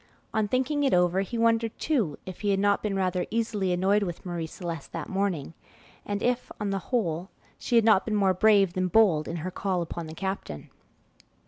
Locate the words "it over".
0.83-1.21